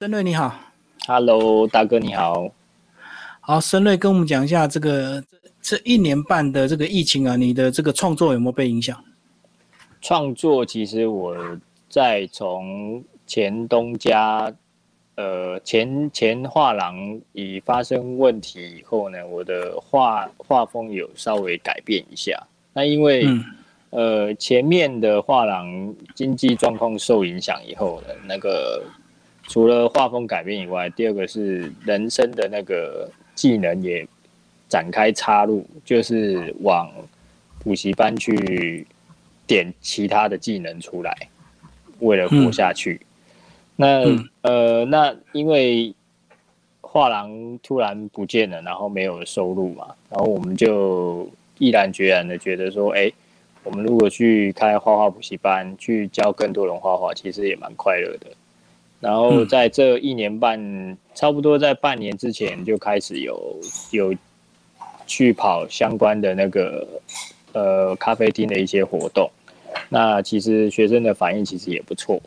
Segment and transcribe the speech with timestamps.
[0.00, 0.58] 申瑞你好
[1.06, 2.50] ，Hello，大哥你好，
[3.42, 5.22] 好，申瑞跟我们讲一下这个
[5.60, 8.98] 这这一年半的这个疫情啊，你的这个创作有没有被影响？
[10.00, 11.36] 创作其实我
[11.90, 14.50] 在从前东家，
[15.16, 22.42] 呃前前画廊已发生问题以后呢，我的画画风有稍微改变一下。
[22.72, 23.26] 那因为
[23.90, 28.82] 呃前面的画廊经济状况受影响以后呢，那个。
[29.50, 34.06] 除了画风改变以外，第二个是人生的那个技能也
[34.68, 36.88] 展开插入，就是往
[37.58, 38.86] 补习班去
[39.48, 41.12] 点其他的技能出来，
[41.98, 43.00] 为了活下去。
[43.74, 44.04] 那
[44.42, 45.92] 呃，那因为
[46.80, 51.28] 画廊突然不见了，然后没有收入嘛，然后我们就
[51.58, 53.10] 毅然决然的觉得说，哎，
[53.64, 58.28] 我们如果去开画画补习班，去教更多人画画，其实也蛮快乐的。
[59.00, 63.58] 然后在这一年半，差不多在半年之前就开始有
[63.90, 64.14] 有
[65.06, 66.86] 去跑相关的那个
[67.52, 69.28] 呃咖啡厅的一些活动。
[69.88, 72.20] 那其实学生的反应其实也不错。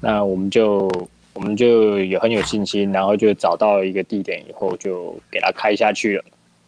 [0.00, 0.88] 那我们就
[1.32, 6.24] 我们就也很有信心，然后就找到一个地点以后，就给他开下去了。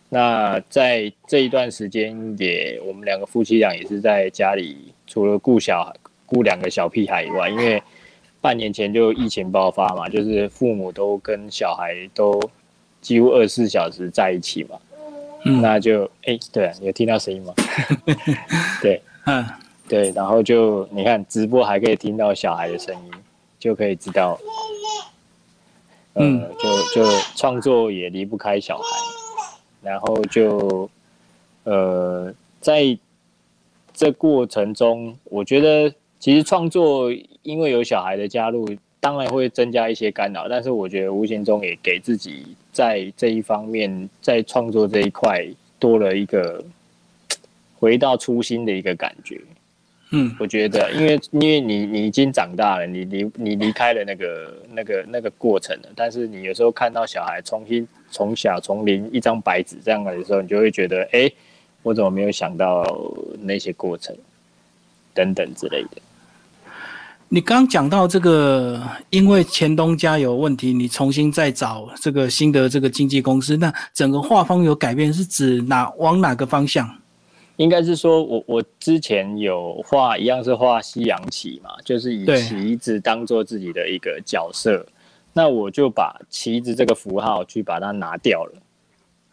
[0.09, 4.77] 那在这一段时间，也我们两个夫妻俩也是在家里，
[5.07, 5.95] 除了顾小
[6.27, 7.83] 顾两个小屁孩以外，因为
[8.45, 12.39] 半年前就疫情爆发嘛，就是父母都跟小孩都
[13.01, 14.79] 几乎二十四小时在一起嘛，
[15.47, 17.55] 嗯，那就哎，对，有听到声音吗？
[18.83, 19.43] 对，嗯，
[19.89, 23.13] 对，然后就你看直播还可以听到小孩的声音，
[23.59, 24.39] 就可以知道，
[26.13, 28.85] 嗯，就就创作也离不开小孩，
[29.81, 30.91] 然后就
[31.63, 32.95] 呃，在
[33.95, 35.91] 这过程中，我觉得。
[36.21, 37.13] 其实创作
[37.45, 45.47] 因为有小孩的加入，当然会增加一些干扰，但是我觉得无形中也给自己在这一方面，在创作这一块
[45.79, 46.65] 多了一个
[47.79, 49.41] 回到初心的一个感觉。
[50.11, 61.31] 嗯，我觉得，因为因为你你已经长大了，你离你离开了那个那个那个过程了，但是你有时候看到小孩重新从小从零一张白纸这样的时候，你就会觉得，哎，
[61.83, 62.85] 我怎么没有想到
[63.41, 64.17] 那些过程
[65.13, 66.01] 等等之类的。
[67.35, 68.81] 你刚讲到这个，
[69.11, 76.89] 因为前东家有问题，你重新再找这个新的这个经纪公司，那整个画风有改变，是指哪往哪个方向？
[77.57, 84.87] 应该是说我我之前有画一样是画西洋棋嘛，就是以棋子当做自己的一个角色，
[85.33, 88.53] 那我就把棋子这个符号去把它拿掉了。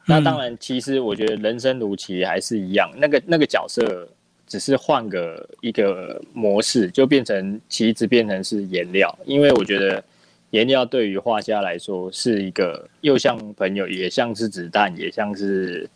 [0.07, 4.09] 那当然，其实我觉得人生如棋还是一样，那个那个角色。
[4.51, 10.03] 只是换个一个模式，就变成旗子变成是颜料，因为我觉得
[10.50, 15.89] 颜料对于画家来说是一个又像朋友，也像是子弹，也像是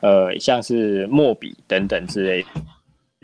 [0.00, 2.42] 呃像是墨笔等等之类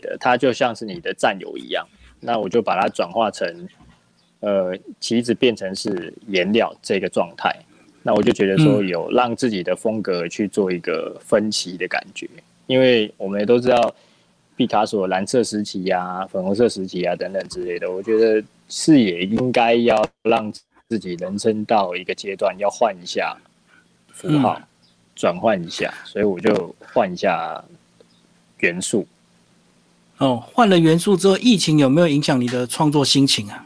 [0.02, 1.86] 的，它就像是你的战友一样。
[2.20, 3.66] 那我就把它转化成
[4.40, 7.50] 呃旗子变成是颜料这个状态，
[8.02, 12.28] 那我就觉得说有让自己的风格去做一个分歧的感觉，
[12.66, 13.94] 因为我们也都知道。
[14.56, 20.50] 毕卡索蓝色时期呀、粉红色时期啊等等之类的，我觉得是也应该要让
[20.88, 23.36] 自己人生到一个阶段，要换一下
[24.12, 24.58] 符号，
[25.14, 27.62] 转换一下，所以我就换一下
[28.60, 29.06] 元素。
[30.18, 33.65] 哦，换了元素之后，疫情有没有影响你的创作心情啊？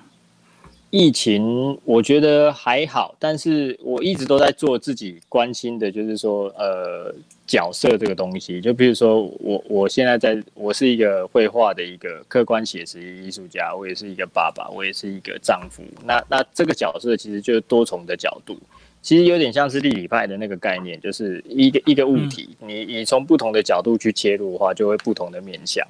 [0.91, 7.15] 疫情我觉得还好，但是我一直都在做自己关心的，就是说，呃，
[7.47, 8.61] 角色这个东西。
[8.61, 15.81] 就比如说，我我现在在，我是一个绘画的一个客观写实艺术家，我也是一个爸爸，我也是一个丈夫。
[16.05, 18.59] 那那这个角色其实就是多重的角度，
[19.01, 25.87] 其实有点像是立体派的那个概念，就是一个一个物体，你你从不同的角度去切入的话，就会不同的面向。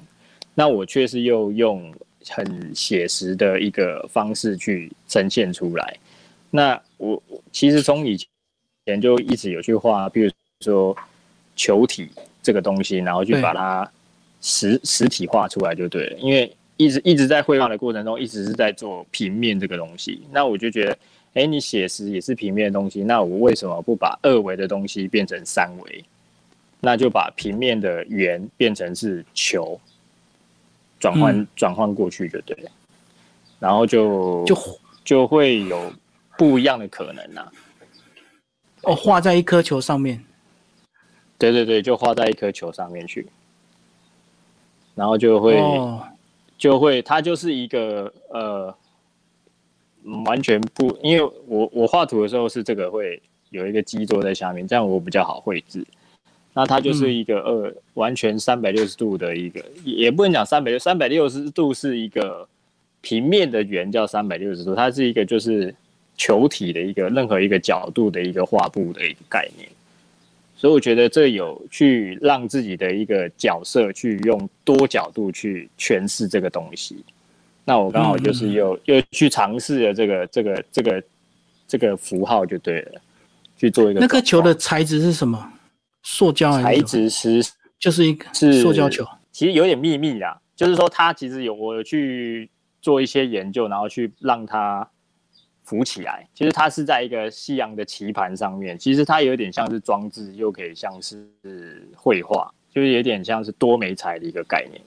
[0.53, 1.91] 那我却是又用。
[2.29, 5.97] 很写实的一个方式去呈现出来。
[6.49, 7.21] 那我
[7.51, 8.17] 其实从以
[8.85, 10.29] 前就一直有去画，比如
[10.59, 10.95] 说
[11.55, 12.09] 球体
[12.43, 13.89] 这个东西，然后去把它
[14.41, 16.17] 实实体化出来就对了。
[16.17, 20.21] 因为一直一直在绘画的过程中，一直是在做平面这个东西。
[20.31, 20.97] 那我就觉得，
[21.35, 26.03] 哎，你写实也是平面的东西，那我为什么不把二维的东西变成三维？
[26.79, 29.79] 那就把平面的圆变成是球。
[31.01, 32.71] 转换转换过去就对了，
[33.59, 34.55] 然后就就
[35.03, 35.91] 就会有
[36.37, 37.51] 不一样的可能呐。
[38.83, 40.23] 哦，画在一颗球上面。
[41.37, 43.27] 对对对，就画在一颗球上面去，
[44.93, 45.59] 然后就会
[46.55, 48.71] 就会，它就是一个呃
[50.25, 53.19] 完全不，因为我我画图的时候是这个会
[53.49, 55.83] 有一个基座在下面，这样我比较好绘制。
[56.53, 62.47] 那它就是一个二完全三百六十度的一个，也不能讲三百六，三百六十度是一个
[62.99, 65.73] 平面的圆叫三百六十度，它是一个就是
[66.17, 69.69] 球体的一个任何一个角度的一个画布的一个概念。
[70.57, 76.97] 所以我觉得这有去让自己的一个角色去用多角度去诠释这个东西。
[77.63, 81.03] 那我刚好就是又又去尝试了这个这个这个
[81.67, 83.01] 这个符号就对了，
[83.57, 83.99] 去做一个。
[84.01, 85.51] 那个球的材质是什么？
[86.03, 87.43] 塑胶材质是
[87.79, 90.39] 就是一个是塑胶球，其实有点秘密啦。
[90.55, 92.49] 就是说，它其实有我去
[92.81, 94.87] 做一些研究，然后去让它
[95.63, 96.27] 浮起来。
[96.35, 101.27] 其实它是在一个西洋的棋盘上面，其实它有点像是装置，又可以像是
[101.95, 104.79] 绘画，就是有点像是多媒材的一个概念。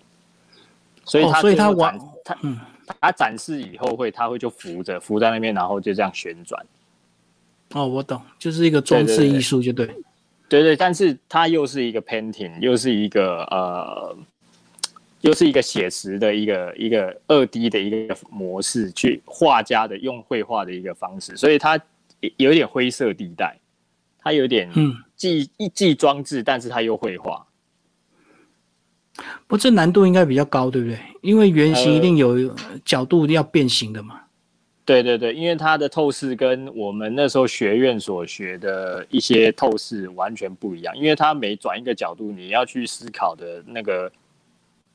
[1.04, 2.60] 所以它所以它玩它嗯，
[3.00, 6.64] 它展示以后会它会就浮着浮在那边，然后就这样旋转。
[7.72, 9.86] 哦，我懂，就是一个装置艺术，就对。
[9.86, 10.04] 对对，
[10.78, 14.16] 但是它又是一个 painting，又是一个呃，
[15.22, 21.80] 又是一个写实的一个一个二 D 的一个模式，去画家的用绘画的一个方式，所以它
[22.36, 23.58] 有点灰色地带，
[24.18, 27.46] 它有点嗯，既既装置，但是它又绘画。
[29.46, 30.98] 不，这难度应该比较高，对不对？
[31.22, 32.54] 因为圆形一定有
[32.84, 34.20] 角度要变形的嘛。
[34.84, 44.12] 对对对，因为它的透视跟我们那时候学院所学的一些透视完全不一样，因为它每转一个角度，你要去思考的那个、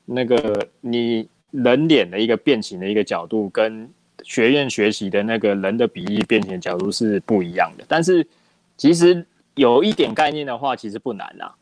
[0.04, 3.90] 那个你人脸的一个变形的一个角度，跟
[4.22, 7.84] 学院学习的那个人的比例变形的角度是不一样的。
[7.88, 8.24] 但是
[8.76, 9.26] 其实
[9.56, 11.52] 有一点概念的话，其实不难啊。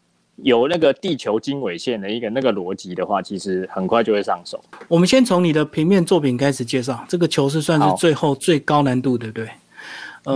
[0.43, 4.63] 有那个地球经纬线的一个那个逻辑的话，其实很快就会上手。
[4.87, 7.05] 我们先从你的平面作品开始介绍。
[7.09, 9.49] 这个球是算是最后最高难度，对不对？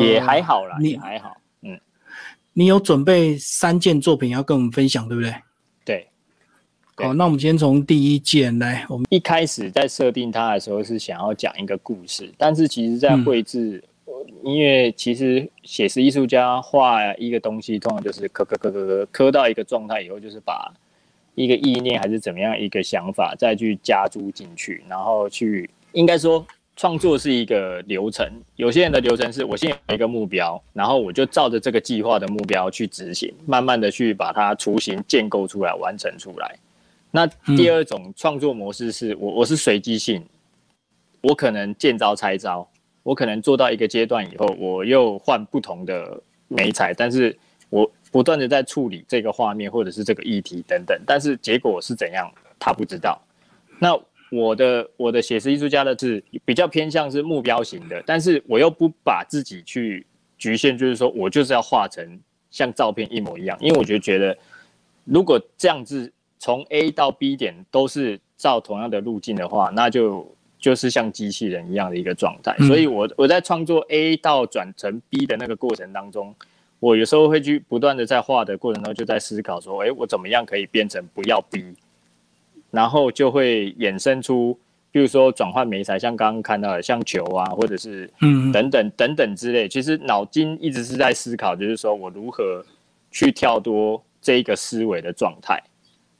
[0.00, 1.36] 也还好啦，你还好。
[1.62, 1.78] 嗯，
[2.52, 5.34] 你有准备三件作品要跟我们分享，对不对？
[5.84, 6.06] 对。
[6.96, 8.84] 好，那我们先从第一件来。
[8.88, 13.82] 我们一开始在设定它的时候是想要讲一个故事，但是其实在绘制。
[14.42, 20.72] 因为其实写实艺术家画一个东西，通常就是磕磕磕磕磕磕到一个状态以后，就是把
[21.34, 26.44] 一个意念还是怎么样一个想法再去加注进去，然后去应该说
[26.76, 28.26] 创作是一个流程。
[28.56, 36.56] 有些人的流程是我先有一个目标，然后我就照着这个计划的目标去执行，慢慢的去把它雏形建构出来，完成出来。
[37.10, 37.26] 那
[37.56, 40.24] 第二种创作模式是我我是随机性，
[41.20, 42.66] 我可能见招拆招。
[43.02, 47.36] 我可能做到一个阶段以后，我又换不同的美彩，但是
[47.68, 53.20] 我不断的在处理这个画面或者是这个议题等等，但是结果是怎样，他不知道。
[53.80, 53.98] 那
[54.30, 60.06] 我的我的写实艺术家的字比较偏向是目标型的，但是我又不把自己去
[60.38, 62.20] 局限，就是说我就是要画成
[62.50, 64.36] 像照片一模一样，因为我就觉得
[65.04, 70.32] 如果这样子从 A 到 B 点都是照同样的路径的话，那就。
[70.62, 76.32] 就是像机器人一样的一个状态，所以我我在创作 A 到转成 B 的那个过程当中，
[76.78, 81.74] 我有时候会去不断的在画的过程中就在思考说，哎，我怎么样可以变成不要 B，
[82.70, 84.56] 然后就会衍生出，
[84.92, 92.64] 比如说转换媒材，像刚刚看到的像球啊，或者是嗯等等等等之类，其实脑筋一直是在思考，就是说我如何
[93.10, 95.60] 去跳脱这一个思维的状态。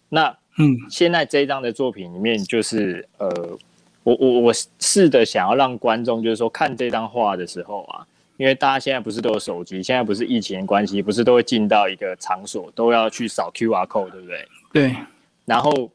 [0.08, 3.56] 那嗯，现在这一张的作品里面就是呃。
[4.04, 8.06] 我我我试着想要让观众，就是说看这张画的时候啊，
[8.36, 14.48] 因为大家现在不是都有手机，现在不是疫情关系，不是都会进到一个场所都要去扫 Q R code，对不对？
[14.72, 14.96] 对。
[15.44, 15.90] 然后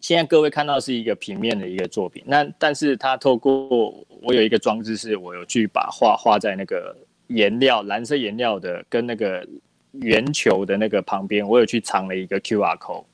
[0.00, 6.96] 现在各位看到是一个平面的一个作品，那但是它透过我有一个装置，是我有去把画画在那个
[7.28, 9.46] 颜料蓝色颜料的跟那个
[9.92, 13.04] 圆球的那个旁边，我有去藏了一个 Q R code，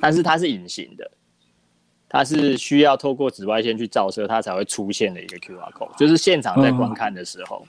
[0.00, 1.10] 但是它是隐形的。
[2.08, 7.66] 它是需要透过紫外线去照射，它才会出现的一个 QR code，就是现场在观看的时候。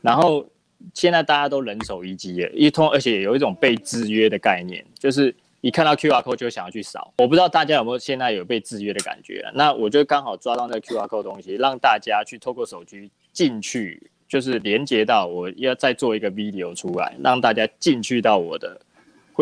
[0.00, 0.46] 然后
[0.94, 7.12] 现在大家都人手一机了，一通，而且有一种被制约的概念，就是一看到 QR code 就想要去扫。
[7.18, 9.44] 我不知道大家有没有现在有被制约的感觉？
[9.54, 18.80] 那我就刚好抓到那个 QR code 东西，让大家去透过手机进去，就是连接到我要再做一个 video 出来，让大家进去到我的。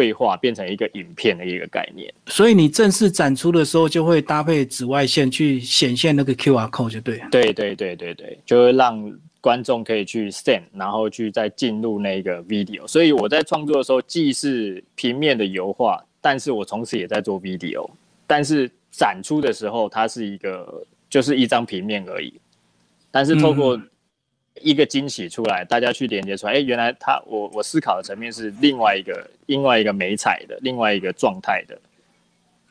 [0.01, 7.21] 绘画变成一个影片的一个概念，所以你正式展出的时候就会搭配紫外线去显现那个 Q R code 就对。
[7.31, 12.89] 对对对对对，就会让观众可以去 send，然后去再进入那个 video。
[12.89, 17.87] 所以我在创作的时候既是平面的油画，但是我同时也在做 video。
[18.27, 22.33] 但是展出的时候，它是一个就是一张平面而已。
[23.11, 23.79] 但是透过
[24.63, 31.79] 一个惊喜出来，大家去连接出来，哎，原来他我我思考的层面是另外一个另外一个美彩的另外一个状态的，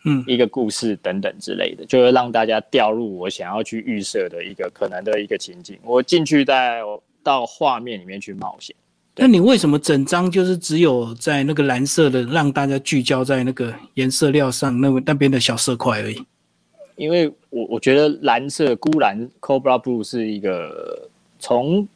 [0.06, 6.82] 嗯，一个故事等等之类的，就会让大家掉入我想要去预设的一个可能的一个情景，我进去在
[7.24, 8.76] 到画面里面去冒险。
[9.16, 16.24] 那你为什么整张就是只有在那个蓝色的，让大家聚焦在那个颜色料上，那那边的小色块而已？
[16.96, 21.09] 因为我我觉得蓝色孤蓝 Cobra Blue 是一个
[21.40, 21.88] 从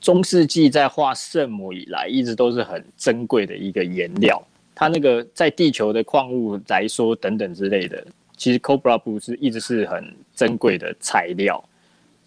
[0.00, 4.42] 中世纪在画圣母以来一直都是很珍贵的一个颜料。
[4.74, 11.62] 它那个在地球的矿物来说等等之类的，其实 Cobra Blue 是一直是很珍贵的材料。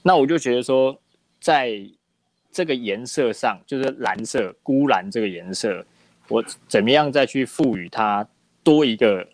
[0.01, 0.99] 那我就觉得说，
[1.39, 1.79] 在
[2.51, 5.85] 这个颜色上，就是蓝色钴蓝这个颜色，
[6.27, 8.27] 我怎么样再去赋予它
[8.63, 9.25] 多一个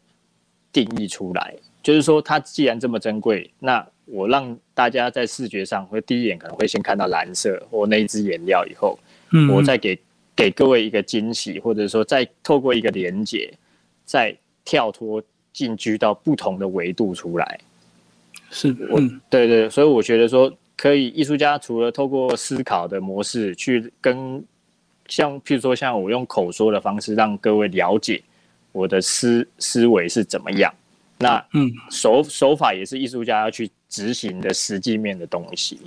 [0.71, 1.55] 定义出来？
[1.81, 8.97] 就是说，它既然这么珍贵，那我让大家在视觉上会第一眼可能会先看到蓝色或那一支颜料，以后，
[9.31, 9.99] 嗯，我再给
[10.35, 13.53] 给各位一个惊喜，或者说再透过一个连接，
[14.05, 14.35] 再
[14.65, 15.21] 跳脱
[15.53, 17.59] 进居到不同的维度出来。
[18.49, 20.51] 是，嗯，对对，所以我觉得说。
[20.79, 24.45] 可以，艺术家除了透过思考的模式去跟，
[25.07, 28.21] 像譬如说像我用口说的方式让各位了解
[28.71, 30.71] 我的思思维是怎么样，
[31.19, 35.79] 那嗯手手法也是艺术家要去执行的实际面的东西。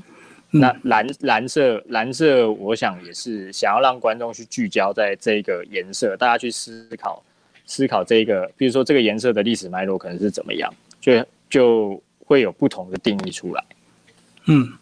[0.53, 7.23] 那蓝蓝色蓝色，我想也是想要让观众去聚焦在这个颜色，大家去思考
[7.67, 10.69] 思考这个，比如说这个颜色的历史脉络可能是怎么样，
[11.01, 13.65] 就就会有不同的定义出来。
[14.47, 14.73] 嗯，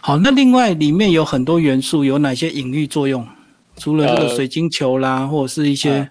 [0.00, 3.26] 好，那另外里面有很多元素，有哪些隐喻作用？
[3.78, 6.08] 除了这个水晶球啦，或者是一些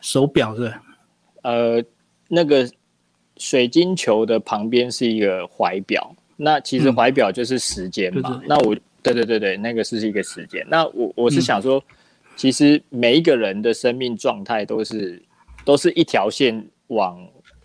[0.00, 0.74] 手表的。
[1.42, 1.80] 呃，
[2.26, 2.68] 那个
[3.36, 8.42] 水晶球的旁边是一个怀表，那其实怀表就是时间嘛。
[8.46, 10.66] 那我，对对对对，那个是一个时间。
[10.68, 11.82] 那我我是想说，
[12.36, 15.22] 其实每一个人的生命状态都是
[15.64, 17.18] 都是一条线往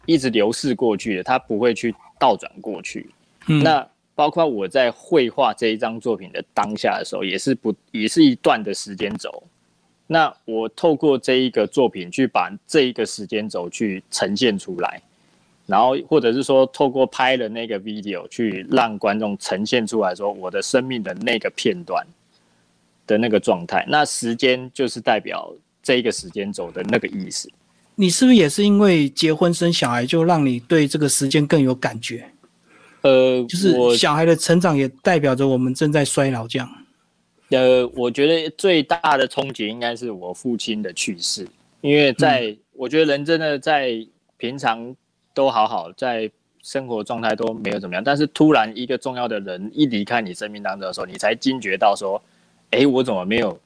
[0.06, 3.10] 一直流逝过去的，它不会去倒转过去。
[3.48, 3.88] 嗯，那。
[4.14, 9.42] 包括我在绘画这一张作品的当下的时候，也是不也是一段的时间轴。
[10.06, 15.02] 那我透过这一个作品去把这一个时间轴去呈现出来，
[15.72, 22.06] 然后或者是说透过拍的那个 video 去让观众呈现出来，说我的生命的那个片段
[23.08, 23.86] 的那个状态。
[23.88, 27.50] 那时间就是代表这一个时间轴的那个意思。
[27.96, 32.26] 你是不是也是因为结婚生小孩，就让你对这个时间更有感觉？
[33.02, 36.70] 呃，就是小孩的成长也代表着我们正在衰老，这样。
[37.50, 41.48] 呃，我觉得最大的冲击应该是我父亲的去世，
[41.82, 43.92] 因为在我觉得人真的在
[44.38, 44.96] 平常
[45.34, 46.30] 都好好，在
[46.62, 52.22] 生活状态都没有怎么样，但是突然一个重要的人一离开你生命当中的时候，你才惊觉到说，
[52.72, 53.60] 哎，我怎么没有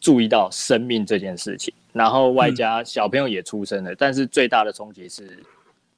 [0.00, 1.72] 注意到生命这件事情？
[1.92, 5.42] 然后外加小朋友也出生了，但是最大的冲击是，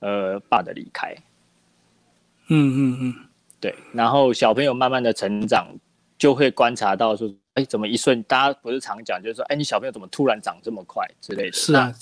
[0.00, 1.14] 呃，爸的离开。
[2.48, 3.14] 嗯嗯嗯，
[3.60, 5.66] 对，然后小朋友慢慢的成长，
[6.18, 11.92] 就会观察到说，哎，怎么一瞬，大家不是常讲，就是说，哎，你小朋友怎么突然长这么快之类的，是啊，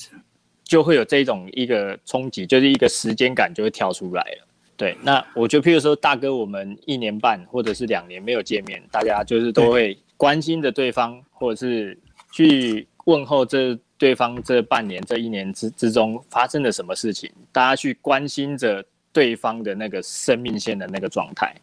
[0.65, 4.47] 就会有这种一个冲击，就是一个时间感就会跳出来了。
[4.77, 11.99] 对，那我觉得，譬如说，大哥，我们一年半或者是两年没有见面，大家就是都会关心着对方，或者是
[12.33, 18.85] 去问候这对方这半年、这一年之之中发生了什么事情，大家去关心着。
[19.15, 21.55] 对方的那个生命线的那个状态，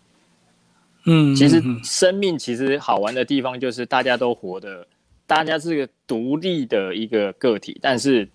[1.08, 4.86] 嗯，其实生命其实好玩的地方就是大家都活的，
[5.25, 8.29] 大家是个独立的一个个体，但是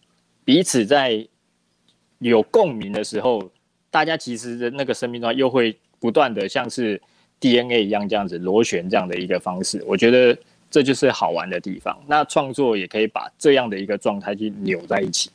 [0.45, 1.27] 彼此在
[2.19, 3.51] 有共鸣的时候，
[3.91, 7.01] 大家其实的那个生命状态又会不断的像是
[7.41, 10.37] DNA 一样这样子螺旋这样的一个方式，我觉得
[10.71, 11.99] 这就是好玩的地方。
[12.07, 15.31] 那创作也可以把这样的一个状态去扭在一起。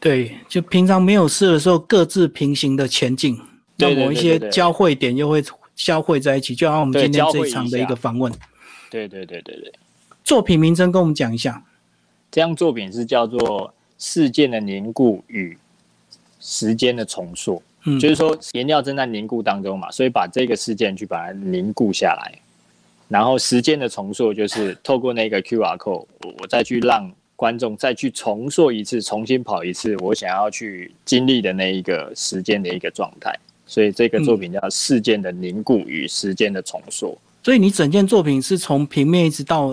[0.00, 3.40] 对，就平常没有事的时候，各自平行的前进，
[3.76, 5.42] 那某一些交汇点又会
[5.74, 8.32] 交汇在一起，就像我们今天这一场的一个访问。
[8.90, 9.72] 对对对对对。
[10.22, 11.64] 作品名称跟我们讲一下。
[12.30, 13.40] 这样作品是叫做
[13.98, 15.56] 《事件的凝固与
[16.40, 22.38] 时间的重塑》，嗯，就是说颜料正在凝固当中嘛，所以把这个事件去把它凝固下来，
[23.08, 27.12] 然后时间的重塑就是透过那个 Q R code，我我再去让。
[27.38, 33.32] 观众再去重塑一次，重新跑一次，我想要去经历的那一个时间的一个状态，
[33.64, 37.16] 所以这个作品叫《事件的凝固与时间的重塑》。
[37.44, 39.68] 所以你整件作品是从平面一直到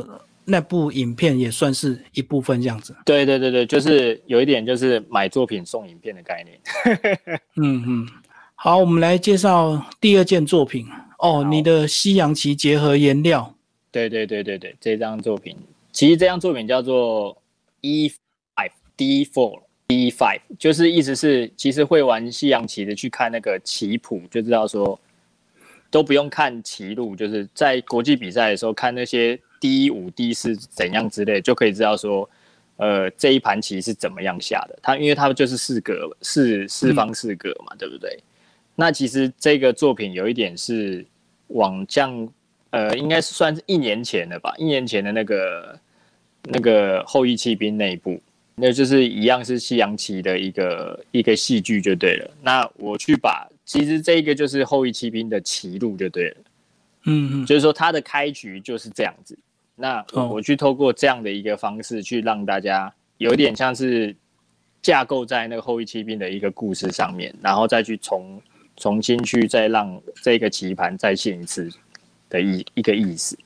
[0.46, 2.96] 那部影片，也算是一部分这样子。
[3.04, 6.60] 对对对对，就是有一点就是买作品送影片的概念。
[7.58, 8.08] 嗯嗯，
[8.56, 10.88] 好，我们来介绍第二件作品
[11.20, 13.54] 哦，你的西洋棋结合颜料。
[13.92, 15.56] 对对对对对，这张作品，
[15.92, 17.42] 其实这张作品叫做
[17.82, 18.10] E
[18.56, 25.00] five D four D five，就是意思是，其实会玩西洋棋的去看那个棋谱，就知道说，
[25.90, 32.30] 都不用看棋路，就是在国际比赛的时候看那些 D 五 D 四怎样之类，就可以知道说，
[32.78, 34.78] 呃，这一盘棋是怎么样下的。
[34.82, 38.18] 它因为它就是四格四四方四格嘛，对不对？
[38.76, 41.06] 那其实这个作品有一点是
[41.48, 42.28] 往将。
[42.72, 45.80] 呃，应该是算是一年前的吧，一年前的那个
[46.44, 48.20] 那个后羿骑兵那一部，
[48.54, 52.30] 那就是一样是西洋棋的一个一个戏剧就对了。
[52.42, 56.36] 那我去把，其实这个就是后羿骑兵的棋路就对了，
[57.06, 59.38] 嗯嗯，就是说它的开局就是这样子。
[59.76, 64.16] 那我去透过这样的一个方式去让大家有点像是
[64.82, 68.42] 架构在那个后羿骑兵的一个故事上面，然后再去重
[68.78, 71.72] 重新去再让这个棋盘再现一次。
[72.28, 73.38] 的一一个意思，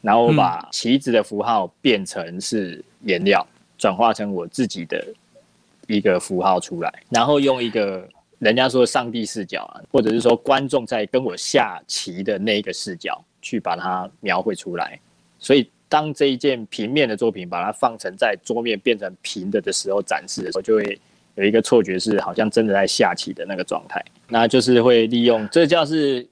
[0.00, 5.06] 然后我把棋子的符号变成是颜料，转化成我自己的
[5.86, 14.98] 一个符号出来，然后用一个人家说上帝视角啊，或者是说观众在跟我下棋的那个视角去把它描绘出来。
[15.44, 20.98] 所以当这一件平面的作品把它放成在桌面变成平的的时候展示的时候，就会
[21.36, 24.04] 有一个错觉是好像真的在下棋的那个状态。
[24.28, 26.26] 那就是会利用这叫是。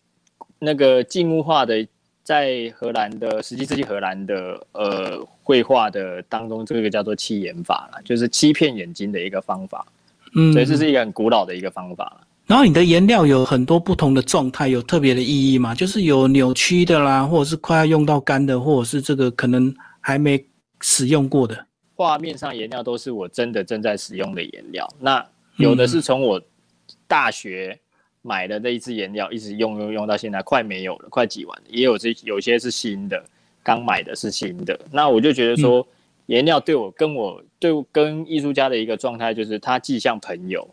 [0.65, 1.85] 那个静物画的，
[2.23, 9.85] 在荷兰的十七世纪荷兰的呃绘画的当中，这个叫做欺眼法了，就是欺骗眼睛的一个方法。
[10.37, 15.75] 嗯，所以这是一个很古老的一个方法然后你的颜料有很多不同的状态，有特别的意义吗？
[15.75, 20.45] 就是有扭曲的啦，或者是快要用到干的，或者是这个可能还没
[20.81, 21.67] 使用过的。
[21.95, 24.89] 画面上颜料都是我真的正在使用的颜料。
[24.99, 25.25] 那
[25.57, 26.41] 有的是从我
[27.07, 27.79] 大学。
[28.25, 31.65] 买的那一支颜料一直用用用到现在，快没有了，快挤完了。
[31.69, 33.21] 也有这有些是新的，
[33.65, 34.79] 刚买的是新的。
[34.93, 35.85] 那我就觉得说，
[36.27, 40.73] 颜料对我跟我对跟艺术家的一个状态，就是它既像朋友，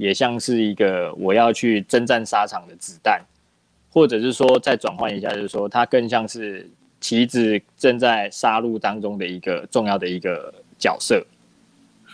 [0.00, 3.20] 也像是一个我要去征战沙场的子弹，
[3.90, 6.66] 或者是说再转换一下，就是说它更像是
[7.00, 11.22] 棋子正在杀戮当中的一个重要的一个角色。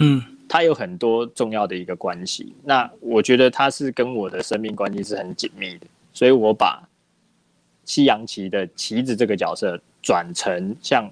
[0.00, 0.22] 嗯。
[0.48, 6.88] 它有很多重要的一个关系，那我觉得它是跟我的生命关系是很紧密的，所以我把
[7.84, 11.10] 西洋棋的棋子这个角色转成像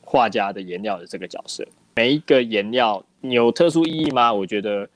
[0.00, 1.66] 画家的颜料的这个角色。
[1.96, 4.32] 每一个颜料有特殊意义吗？
[4.32, 4.88] 我觉得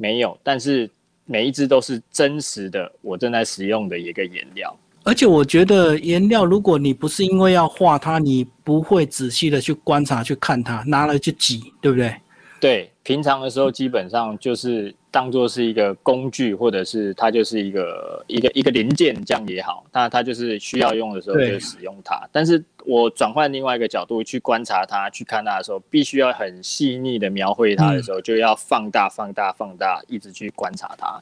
[0.00, 0.90] 没有，但是
[1.26, 4.74] 每一支都是真实的，我正在使用的一个颜料。
[5.04, 12.14] 而且我觉得颜料，如果你不是因为要画它，你不会仔细的去观察去看它，拿了就挤，对不对？
[12.58, 22.28] 对，平常的时候基本上就是当做是一个工具，或者是它就是一个一个一个零件这样也好，那它就是需要用的时候就使用它。
[22.30, 31.20] 但是我转换另外一个角度去观察它、去看它的时候，必须要很细腻的描绘它的时候，就要放大、放大、放大，一直去观察它。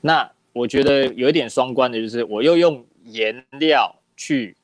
[0.00, 4.56] 那我觉得有一点双关的就是，我又用颜料去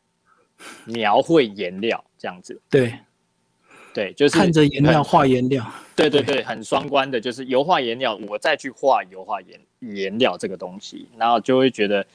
[0.84, 2.60] 描绘颜料这样子。
[2.70, 2.94] 对。
[3.96, 5.66] 对，就是看着颜料画颜料。
[5.96, 12.06] 对对对，很双关的，就是油画颜料，我再去画油画颜颜料这个东西，然后就会觉得，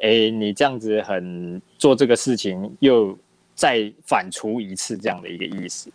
[0.00, 3.14] 哎，你这样子很做这个事情，又
[3.54, 5.90] 再反刍一次这样的一个意思。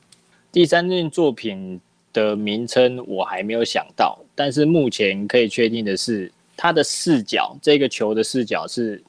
[0.51, 1.81] 第三件作品
[2.13, 9.03] 的名称我还没有想到，但是目前可以确定的是，它的视角，这个球的视角是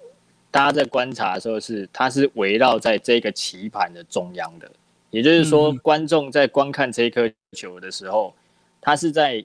[0.50, 4.70] 大家在观察的时候是，它是围绕在这个棋盘的中央的。
[5.10, 8.34] 也就是说，观众在观看这颗球的时候，
[8.78, 9.42] 他是在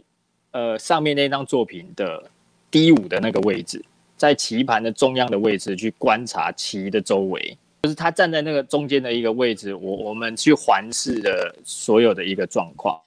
[0.51, 2.29] 呃上面那张作品的
[2.69, 3.81] D 五的那个位置，
[4.17, 12.99] 在棋盘的中央的位置去观察棋的周围，就是他站在那个中间的一个位置，我我们去环视的所有的一个状况。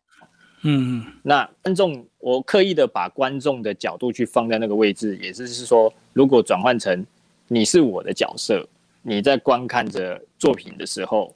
[0.63, 7.05] 嗯，那观众，我刻意的把观众的角度去放在那个位置，也就是说，如果转换成
[7.49, 8.67] 你是我的角色，
[9.03, 11.36] 你在观看着作品的时候。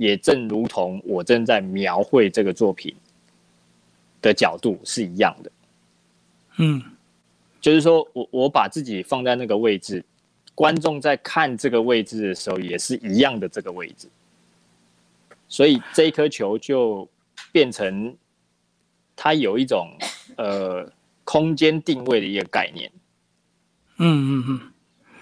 [0.00, 2.96] 也正如同我正在描绘这个作品
[4.22, 5.52] 的角度是一样的，
[6.56, 6.82] 嗯，
[7.60, 10.02] 就是说我我把自己放在那个位置，
[10.54, 14.08] 观众在看这个位置的时候也是一样的这个位置，
[15.48, 17.06] 所以这一颗球就
[17.52, 18.16] 变成
[19.14, 19.86] 它有一种
[20.38, 20.90] 呃
[21.24, 22.90] 空间定位的一个概念，
[23.98, 24.60] 嗯嗯嗯，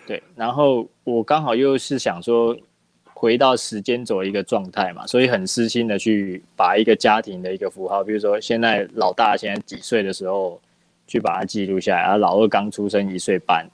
[0.06, 2.56] 对，然后我刚好又是想说。
[3.20, 10.60] 回到时间轴一个状态嘛，所以很私心的去把一个家庭的一个符号，比如说现在老大现在几岁的时候，
[11.08, 13.68] 去把它记录下来，然后老二刚出生一岁半，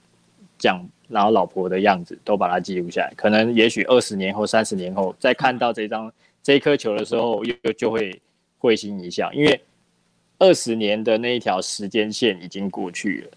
[0.57, 3.13] 这样，然后老婆的样子都把它记录下来。
[3.17, 6.11] 可能也许二十年后、三十年后再看到这张
[6.43, 8.19] 这一颗球的时候，又就会
[8.59, 9.61] 会心一笑，因为
[10.39, 13.29] 二十年的那一条时间线已经过去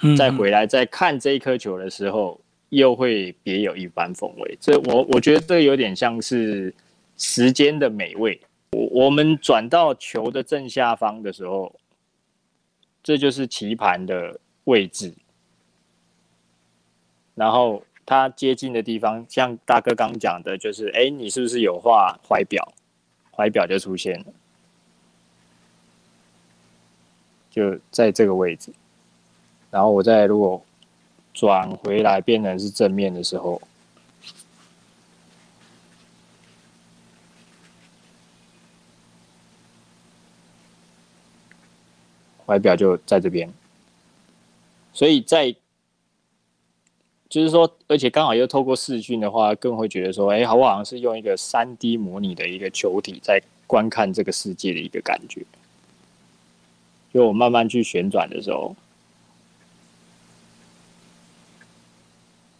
[0.00, 0.16] 了。
[0.16, 4.58] 再回来再看这一颗球的时候，又会别有一番风味。
[4.60, 6.74] 这我我觉得这有点像是
[7.16, 8.40] 时间的美味。
[8.70, 11.74] 我我们转到球的正下方的时候。
[13.00, 15.14] 这就是棋盘的位置，
[17.34, 22.70] 然后它接近的地方，像大哥刚讲的，就是哎，你是不是有画怀表？
[23.30, 24.26] 怀表就出现了，
[27.50, 28.70] 就在这个位置。
[29.70, 30.62] 然后我再如果
[31.38, 33.62] 转回来变成是正面的时候。
[42.44, 43.48] 怀表就在这边，
[44.92, 45.54] 所以在
[47.28, 55.44] 就是说，而且刚好又透过视讯的话，更会觉得说，哎，好我好像是用一个三 D 模拟的一个球体在观看这个世界的一个感觉。
[57.12, 58.74] 就我慢慢去旋转的时候，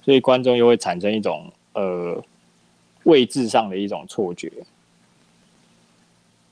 [0.09, 2.25] 所以观众又会产生一种呃
[3.03, 4.51] 位置上的一种错觉。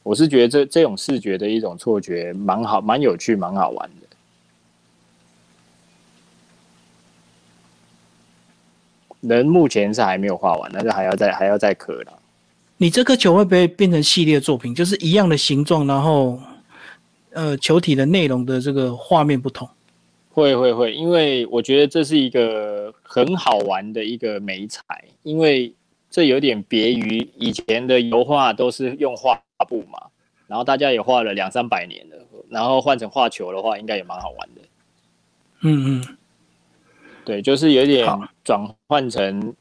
[0.03, 4.07] 我是觉得这这种视觉的一种错觉蛮好，蛮有趣，蛮好玩的。
[9.23, 12.13] 人目前是还没有画完，但是还要再还要再刻了。
[12.77, 14.75] 你这颗球会不会变成系列作品？
[14.75, 16.39] 就是一样的形状，然后
[17.31, 19.67] 呃球体的内容的这个画面不同？
[20.37, 24.85] 会会会，因为我觉得这是一个很好玩的一个美彩，
[25.23, 25.75] 因为
[26.09, 29.43] 这有点别于以前的油画都是用画。
[29.67, 29.99] 布嘛，
[30.47, 32.17] 然后大家也画了两三百年了，
[32.51, 34.61] 然后换成画球的话，应该也蛮好玩的。
[35.63, 36.17] 嗯嗯，
[37.25, 38.07] 对，就是有点
[38.45, 39.55] 转换成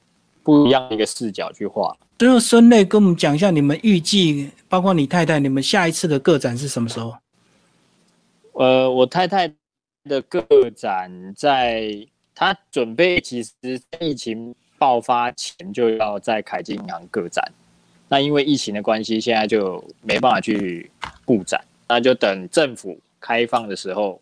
[0.44, 1.96] 不一样的一个视角去画。
[2.20, 7.16] 最后，孙磊跟我们讲一下，你们预计，包括你太太，你们下一次的个展是什么时候？
[8.52, 9.48] 呃，我太太
[10.08, 13.52] 的个展在他准备，其实
[14.00, 17.44] 疫情爆发前就要在凯基银行个展。
[18.08, 20.92] 那因为疫情的关系，现在就没办法去
[21.26, 24.22] 布展，那就等政府开放的时候，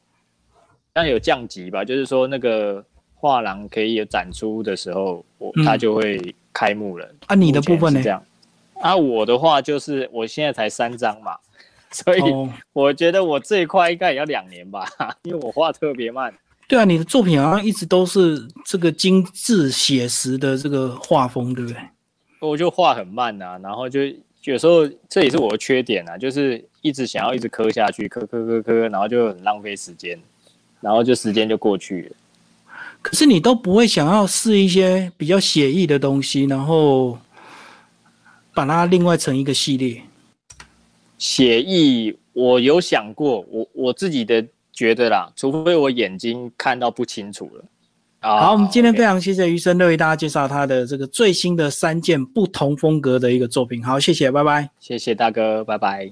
[0.94, 2.84] 那有降级吧，就是说那个
[3.16, 7.14] 画廊可以有展出的时候，我它就会开幕了。
[7.28, 8.02] 啊，你的部分呢？
[8.02, 8.24] 这样，
[8.76, 11.38] 啊，我的话就是我现在才三张嘛，
[11.94, 12.22] 所以
[12.74, 14.86] 我觉得我这一块应该也要两年吧，
[15.24, 16.34] 因为我画特别慢。
[16.68, 21.80] 对啊，你的作品好像一直都是这个精致写实的这个画风，对不对？
[22.40, 24.00] 我就画很慢呐，然后就
[24.44, 30.20] 有时候这也是我的缺点啊，就是一直想要一直磕下去，磕磕磕磕，然后就很浪费时间，
[30.82, 32.16] 然后就时间就过去了。
[33.02, 37.20] 可是你都不会想要试一些比较写意的东西，然后
[38.54, 40.02] 把它另外成一个系列。
[41.24, 47.64] 写意我有想过，我我自己的觉得啦，除非我眼睛看到不清楚了。
[48.20, 53.82] 好，我们今天非常谢谢余生乐为大家介绍他的这个最新的三件不同风格的一个作品。
[53.82, 54.70] 好，谢谢，拜拜。
[54.82, 56.12] 谢谢大哥，拜拜。